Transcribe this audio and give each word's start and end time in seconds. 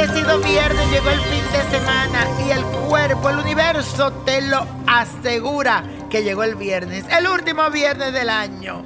Bendecido 0.00 0.40
viernes, 0.40 0.90
llegó 0.90 1.10
el 1.10 1.20
fin 1.20 1.44
de 1.52 1.78
semana 1.78 2.26
y 2.46 2.50
el 2.50 2.62
cuerpo, 2.88 3.28
el 3.28 3.38
universo 3.38 4.10
te 4.24 4.40
lo 4.40 4.66
asegura 4.86 5.84
que 6.08 6.22
llegó 6.22 6.42
el 6.42 6.54
viernes, 6.54 7.04
el 7.10 7.26
último 7.26 7.68
viernes 7.70 8.12
del 8.14 8.30
año. 8.30 8.82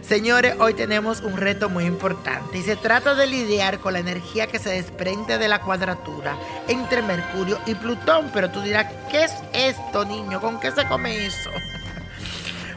Señores, 0.00 0.54
hoy 0.58 0.72
tenemos 0.72 1.20
un 1.20 1.36
reto 1.36 1.68
muy 1.68 1.84
importante 1.84 2.56
y 2.56 2.62
se 2.62 2.76
trata 2.76 3.14
de 3.14 3.26
lidiar 3.26 3.78
con 3.80 3.92
la 3.92 3.98
energía 3.98 4.46
que 4.46 4.58
se 4.58 4.70
desprende 4.70 5.36
de 5.36 5.48
la 5.48 5.60
cuadratura 5.60 6.34
entre 6.66 7.02
Mercurio 7.02 7.58
y 7.66 7.74
Plutón. 7.74 8.30
Pero 8.32 8.50
tú 8.50 8.62
dirás, 8.62 8.86
¿qué 9.10 9.24
es 9.24 9.34
esto, 9.52 10.06
niño? 10.06 10.40
¿Con 10.40 10.58
qué 10.60 10.70
se 10.70 10.86
come 10.86 11.26
eso? 11.26 11.50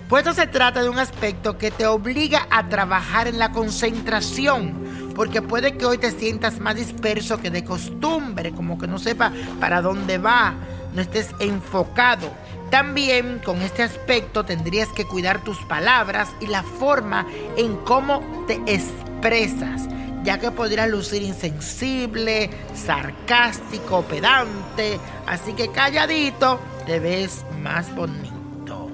Pues 0.10 0.28
esto 0.28 0.42
se 0.42 0.46
trata 0.46 0.84
de 0.84 0.90
un 0.90 1.00
aspecto 1.00 1.58
que 1.58 1.72
te 1.72 1.88
obliga 1.88 2.46
a 2.50 2.68
trabajar 2.68 3.30
en 3.30 3.40
la 3.40 3.54
concentración, 3.54 4.91
porque 5.16 5.42
puede 5.42 5.78
que 5.78 5.86
hoy 5.86 5.98
te 5.98 6.12
sientas 6.12 6.60
más 6.60 6.76
disperso 6.76 7.40
que 7.40 7.50
de 7.50 7.64
costumbre, 7.64 8.52
como 8.52 8.78
que 8.78 8.88
no 8.88 9.00
sepa 9.00 9.32
para 9.60 9.82
dónde 9.82 10.18
va, 10.18 10.56
no 10.94 11.02
estés 11.02 11.30
enfocado. 11.40 12.32
También 12.70 13.42
con 13.44 13.62
este 13.62 13.84
aspecto 13.84 14.46
tendrías 14.46 14.88
que 14.90 15.06
cuidar 15.06 15.44
tus 15.44 15.58
palabras 15.66 16.30
y 16.40 16.48
la 16.48 16.64
forma 16.64 17.28
en 17.58 17.76
cómo 17.78 18.46
te 18.48 18.62
expresas, 18.66 19.88
ya 20.24 20.40
que 20.40 20.52
podrías 20.52 20.90
lucir 20.90 21.22
insensible, 21.22 22.50
sarcástico, 22.74 24.04
pedante, 24.04 25.00
así 25.28 25.54
que 25.54 25.70
calladito 25.70 26.60
te 26.86 27.00
ves 27.00 27.44
más 27.62 27.94
bonito. 27.94 28.90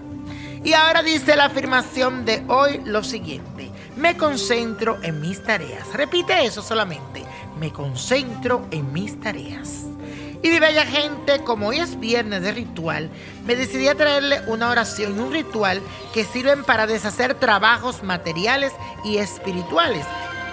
Y 0.64 0.74
ahora 0.74 1.04
dice 1.04 1.36
la 1.36 1.46
afirmación 1.46 2.26
de 2.26 2.44
hoy 2.48 2.82
lo 2.84 3.04
siguiente. 3.04 3.72
Me 3.98 4.16
concentro 4.16 5.00
en 5.02 5.20
mis 5.22 5.42
tareas. 5.42 5.92
Repite 5.92 6.46
eso 6.46 6.62
solamente. 6.62 7.26
Me 7.60 7.74
concentro 7.74 8.68
en 8.70 8.94
mis 8.94 9.20
tareas. 9.20 9.86
Y 10.44 10.50
mi 10.50 10.60
bella 10.60 10.86
gente, 10.86 11.44
como 11.44 11.70
hoy 11.70 11.80
es 11.80 12.00
viernes 12.00 12.44
de 12.44 12.52
ritual, 12.52 13.10
me 13.48 13.56
decidí 13.56 13.88
a 13.88 13.96
traerle 13.96 14.42
una 14.46 14.70
oración 14.70 15.18
y 15.18 15.20
un 15.20 15.34
ritual 15.34 15.82
que 16.14 16.26
sirven 16.26 16.64
para 16.64 16.86
deshacer 16.86 17.34
trabajos 17.34 18.04
materiales 18.04 18.72
y 19.04 19.18
espirituales. 19.18 20.06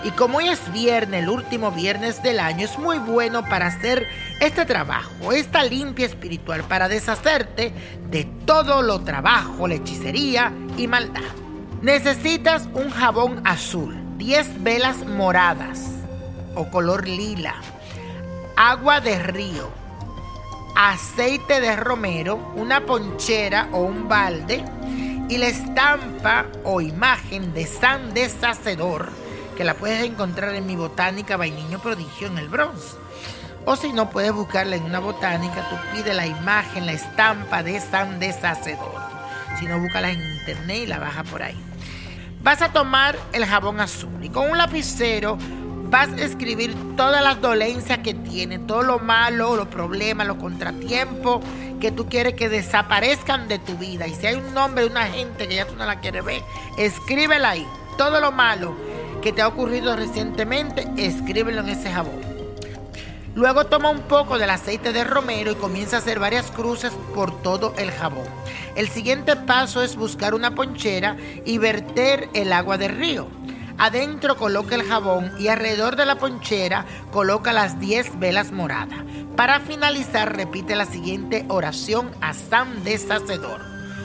Y 0.04 0.10
como 0.12 0.38
hoy 0.38 0.48
es 0.48 0.72
viernes, 0.72 1.22
el 1.22 1.28
último 1.28 1.70
viernes 1.70 2.22
del 2.22 2.40
año, 2.40 2.64
es 2.64 2.78
muy 2.78 2.98
bueno 2.98 3.44
para 3.44 3.66
hacer 3.66 4.06
este 4.40 4.64
trabajo, 4.64 5.32
esta 5.32 5.62
limpia 5.64 6.06
espiritual, 6.06 6.64
para 6.64 6.88
deshacerte 6.88 7.74
de 8.08 8.24
todo 8.46 8.80
lo 8.80 9.00
trabajo, 9.00 9.68
la 9.68 9.74
hechicería 9.74 10.50
y 10.78 10.88
maldad. 10.88 11.43
Necesitas 11.84 12.66
un 12.72 12.88
jabón 12.88 13.42
azul, 13.44 13.94
10 14.16 14.62
velas 14.62 15.04
moradas 15.04 15.82
o 16.54 16.70
color 16.70 17.06
lila, 17.06 17.56
agua 18.56 19.02
de 19.02 19.18
río, 19.18 19.68
aceite 20.74 21.60
de 21.60 21.76
romero, 21.76 22.36
una 22.56 22.86
ponchera 22.86 23.68
o 23.72 23.80
un 23.80 24.08
balde 24.08 24.64
y 25.28 25.36
la 25.36 25.48
estampa 25.48 26.46
o 26.64 26.80
imagen 26.80 27.52
de 27.52 27.66
San 27.66 28.14
Deshacedor 28.14 29.10
que 29.54 29.64
la 29.64 29.74
puedes 29.74 30.04
encontrar 30.04 30.54
en 30.54 30.64
mi 30.64 30.76
botánica 30.76 31.36
Vainiño 31.36 31.80
Prodigio 31.80 32.28
en 32.28 32.38
el 32.38 32.48
Bronx. 32.48 32.96
O 33.66 33.76
si 33.76 33.92
no, 33.92 34.08
puedes 34.08 34.32
buscarla 34.32 34.76
en 34.76 34.84
una 34.84 35.00
botánica, 35.00 35.68
tú 35.68 35.76
pides 35.92 36.16
la 36.16 36.26
imagen, 36.26 36.86
la 36.86 36.92
estampa 36.92 37.62
de 37.62 37.78
San 37.78 38.20
Deshacedor. 38.20 39.02
Si 39.58 39.66
no, 39.66 39.78
búscala 39.78 40.12
en 40.12 40.20
internet 40.20 40.78
y 40.84 40.86
la 40.86 40.98
baja 40.98 41.22
por 41.24 41.42
ahí. 41.42 41.73
Vas 42.44 42.60
a 42.60 42.68
tomar 42.68 43.18
el 43.32 43.46
jabón 43.46 43.80
azul 43.80 44.22
y 44.22 44.28
con 44.28 44.50
un 44.50 44.58
lapicero 44.58 45.38
vas 45.88 46.10
a 46.10 46.22
escribir 46.22 46.76
todas 46.94 47.24
las 47.24 47.40
dolencias 47.40 48.00
que 48.00 48.12
tiene, 48.12 48.58
todo 48.58 48.82
lo 48.82 48.98
malo, 48.98 49.56
los 49.56 49.68
problemas, 49.68 50.26
los 50.26 50.36
contratiempos 50.36 51.42
que 51.80 51.90
tú 51.90 52.06
quieres 52.06 52.34
que 52.34 52.50
desaparezcan 52.50 53.48
de 53.48 53.58
tu 53.60 53.78
vida. 53.78 54.06
Y 54.06 54.14
si 54.14 54.26
hay 54.26 54.34
un 54.34 54.52
nombre 54.52 54.84
de 54.84 54.90
una 54.90 55.06
gente 55.06 55.48
que 55.48 55.54
ya 55.54 55.66
tú 55.66 55.74
no 55.76 55.86
la 55.86 56.00
quieres 56.00 56.22
ver, 56.22 56.42
escríbela 56.76 57.48
ahí. 57.48 57.66
Todo 57.96 58.20
lo 58.20 58.30
malo 58.30 58.76
que 59.22 59.32
te 59.32 59.40
ha 59.40 59.48
ocurrido 59.48 59.96
recientemente, 59.96 60.86
escríbelo 60.98 61.62
en 61.62 61.70
ese 61.70 61.90
jabón. 61.90 62.33
Luego 63.34 63.64
toma 63.66 63.90
un 63.90 64.02
poco 64.02 64.38
del 64.38 64.50
aceite 64.50 64.92
de 64.92 65.02
romero 65.02 65.50
y 65.50 65.56
comienza 65.56 65.96
a 65.96 65.98
hacer 65.98 66.20
varias 66.20 66.52
cruces 66.52 66.92
por 67.14 67.42
todo 67.42 67.74
el 67.76 67.90
jabón. 67.90 68.26
El 68.76 68.88
siguiente 68.88 69.34
paso 69.34 69.82
es 69.82 69.96
buscar 69.96 70.34
una 70.34 70.54
ponchera 70.54 71.16
y 71.44 71.58
verter 71.58 72.28
el 72.34 72.52
agua 72.52 72.78
del 72.78 72.96
río. 72.96 73.28
Adentro 73.76 74.36
coloca 74.36 74.76
el 74.76 74.84
jabón 74.84 75.32
y 75.36 75.48
alrededor 75.48 75.96
de 75.96 76.06
la 76.06 76.14
ponchera 76.14 76.86
coloca 77.10 77.52
las 77.52 77.80
10 77.80 78.20
velas 78.20 78.52
moradas. 78.52 79.00
Para 79.36 79.58
finalizar 79.58 80.36
repite 80.36 80.76
la 80.76 80.86
siguiente 80.86 81.44
oración 81.48 82.12
a 82.20 82.34
San 82.34 82.84
Deshacedor. 82.84 83.60